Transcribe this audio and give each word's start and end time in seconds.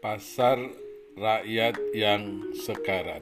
Pasar 0.00 0.56
Rakyat 1.12 1.76
yang 1.92 2.56
Sekarat. 2.56 3.20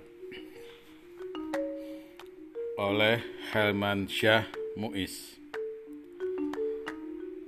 Oleh 2.78 3.18
Helman 3.50 4.06
Syah 4.06 4.46
Muiz. 4.78 5.42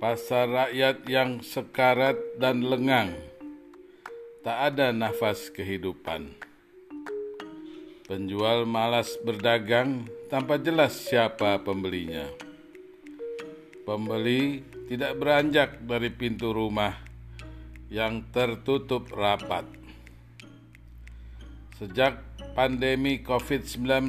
Pasar 0.03 0.51
rakyat 0.51 1.07
yang 1.07 1.39
sekarat 1.39 2.19
dan 2.43 2.59
lengang. 2.59 3.15
Tak 4.43 4.75
ada 4.75 4.91
nafas 4.91 5.47
kehidupan. 5.47 6.35
Penjual 8.11 8.67
malas 8.67 9.15
berdagang 9.23 10.11
tanpa 10.27 10.59
jelas 10.59 11.07
siapa 11.07 11.55
pembelinya. 11.63 12.27
Pembeli 13.87 14.59
tidak 14.91 15.15
beranjak 15.15 15.79
dari 15.87 16.11
pintu 16.11 16.51
rumah 16.51 17.10
yang 17.91 18.23
tertutup 18.31 19.11
rapat. 19.11 19.67
Sejak 21.75 22.23
pandemi 22.55 23.19
COVID-19, 23.19 24.07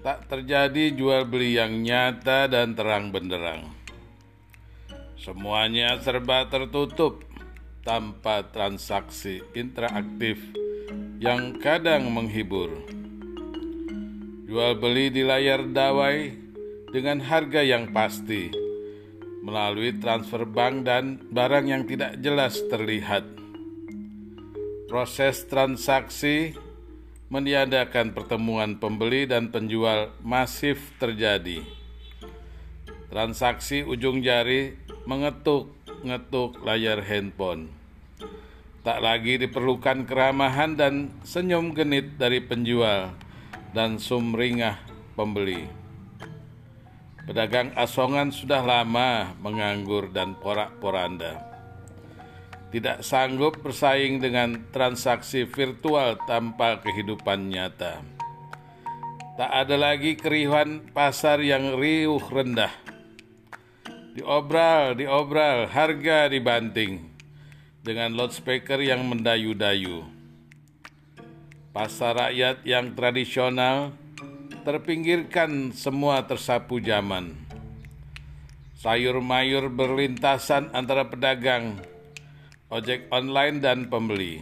tak 0.00 0.24
terjadi 0.24 0.96
jual 0.96 1.28
beli 1.28 1.60
yang 1.60 1.84
nyata 1.84 2.48
dan 2.48 2.72
terang 2.72 3.12
benderang. 3.12 3.68
Semuanya 5.20 6.00
serba 6.00 6.48
tertutup 6.48 7.20
tanpa 7.84 8.48
transaksi 8.48 9.44
interaktif 9.52 10.40
yang 11.20 11.60
kadang 11.60 12.08
menghibur. 12.08 12.72
Jual 14.48 14.80
beli 14.80 15.12
di 15.12 15.20
layar 15.20 15.68
dawai 15.68 16.32
dengan 16.88 17.20
harga 17.20 17.60
yang 17.60 17.92
pasti 17.92 18.59
melalui 19.40 19.96
transfer 19.96 20.44
bank 20.44 20.84
dan 20.84 21.16
barang 21.32 21.66
yang 21.68 21.82
tidak 21.88 22.20
jelas 22.20 22.60
terlihat. 22.68 23.24
Proses 24.88 25.46
transaksi 25.48 26.52
meniadakan 27.30 28.10
pertemuan 28.10 28.76
pembeli 28.76 29.24
dan 29.24 29.54
penjual 29.54 30.10
masif 30.20 30.92
terjadi. 30.98 31.62
Transaksi 33.06 33.86
ujung 33.86 34.22
jari 34.22 34.74
mengetuk-ngetuk 35.06 36.62
layar 36.66 37.02
handphone. 37.06 37.70
Tak 38.80 38.98
lagi 38.98 39.38
diperlukan 39.38 40.08
keramahan 40.08 40.74
dan 40.74 41.14
senyum 41.22 41.76
genit 41.76 42.16
dari 42.18 42.42
penjual 42.42 43.14
dan 43.70 44.00
sumringah 44.02 44.80
pembeli. 45.14 45.79
Pedagang 47.28 47.76
asongan 47.76 48.32
sudah 48.32 48.64
lama 48.64 49.36
menganggur 49.38 50.08
dan 50.08 50.38
porak-poranda. 50.40 51.40
Tidak 52.70 53.02
sanggup 53.02 53.60
bersaing 53.60 54.22
dengan 54.22 54.70
transaksi 54.70 55.44
virtual 55.44 56.16
tanpa 56.24 56.78
kehidupan 56.80 57.50
nyata. 57.50 58.00
Tak 59.40 59.50
ada 59.50 59.76
lagi 59.76 60.14
keriuhan 60.14 60.92
pasar 60.94 61.42
yang 61.42 61.74
riuh 61.74 62.22
rendah. 62.22 62.70
Diobral, 64.14 64.94
diobral, 64.94 65.66
harga 65.70 66.28
dibanting 66.28 67.10
dengan 67.80 68.12
loudspeaker 68.14 68.78
yang 68.82 69.06
mendayu-dayu. 69.08 70.04
Pasar 71.70 72.18
rakyat 72.18 72.66
yang 72.66 72.92
tradisional 72.98 73.94
terpinggirkan 74.60 75.72
semua 75.72 76.24
tersapu 76.28 76.78
zaman. 76.80 77.32
Sayur 78.76 79.20
mayur 79.20 79.68
berlintasan 79.68 80.72
antara 80.72 81.08
pedagang, 81.08 81.80
ojek 82.72 83.08
online 83.12 83.60
dan 83.60 83.88
pembeli. 83.92 84.40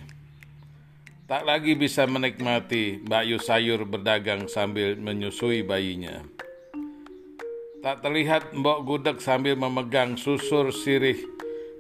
Tak 1.28 1.44
lagi 1.44 1.76
bisa 1.76 2.08
menikmati 2.08 3.04
Mbak 3.04 3.24
Yu 3.28 3.38
sayur 3.42 3.84
berdagang 3.84 4.48
sambil 4.48 4.96
menyusui 4.96 5.66
bayinya. 5.66 6.24
Tak 7.84 8.02
terlihat 8.02 8.56
Mbok 8.56 8.80
Gudeg 8.86 9.18
sambil 9.22 9.54
memegang 9.54 10.16
susur 10.18 10.72
sirih 10.72 11.18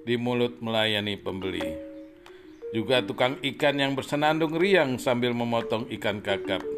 di 0.04 0.14
mulut 0.14 0.60
melayani 0.62 1.18
pembeli. 1.18 1.64
Juga 2.76 3.00
tukang 3.00 3.40
ikan 3.40 3.80
yang 3.80 3.96
bersenandung 3.96 4.52
riang 4.54 5.00
sambil 5.00 5.32
memotong 5.32 5.88
ikan 5.96 6.20
kakap 6.20 6.77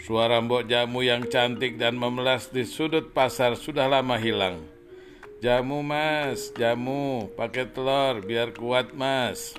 Suara 0.00 0.40
mbok 0.40 0.64
jamu 0.64 1.04
yang 1.04 1.28
cantik 1.28 1.76
dan 1.76 1.92
memelas 1.92 2.48
di 2.48 2.64
sudut 2.64 3.12
pasar 3.12 3.52
sudah 3.52 3.84
lama 3.84 4.16
hilang. 4.16 4.64
Jamu 5.44 5.84
mas, 5.84 6.56
jamu, 6.56 7.28
pakai 7.36 7.68
telur 7.68 8.24
biar 8.24 8.56
kuat 8.56 8.96
mas. 8.96 9.52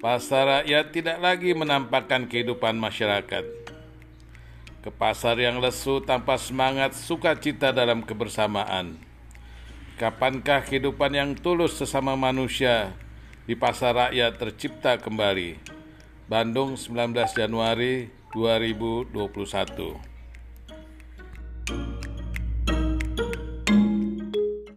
Pasar 0.00 0.64
rakyat 0.64 0.96
tidak 0.96 1.18
lagi 1.20 1.52
menampakkan 1.52 2.24
kehidupan 2.24 2.72
masyarakat. 2.80 3.44
Ke 4.80 4.90
pasar 4.90 5.36
yang 5.36 5.60
lesu 5.60 6.00
tanpa 6.00 6.40
semangat 6.40 6.96
sukacita 6.96 7.68
dalam 7.68 8.00
kebersamaan. 8.00 8.96
Kapankah 10.00 10.64
kehidupan 10.64 11.12
yang 11.12 11.30
tulus 11.36 11.76
sesama 11.76 12.16
manusia 12.16 12.96
di 13.44 13.52
pasar 13.52 14.08
rakyat 14.08 14.40
tercipta 14.40 14.96
kembali? 14.96 15.60
Bandung 16.32 16.80
19 16.80 17.12
Januari 17.36 18.21
2021 18.34 20.11